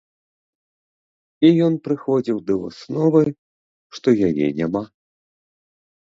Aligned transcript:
І 1.49 1.49
ён 1.65 1.73
прыходзіў 1.87 2.37
да 2.47 2.53
высновы, 2.63 3.23
што 3.99 4.07
яе 4.31 4.47
няма. 4.61 4.83